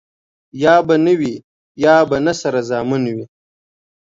يا 0.63 0.75
به 0.87 0.95
نه 1.05 1.13
وي 1.19 1.35
،يا 1.85 1.95
به 2.09 2.17
نه 2.25 2.33
سره 2.41 2.61
زامن 2.69 3.03
وي. 3.15 3.25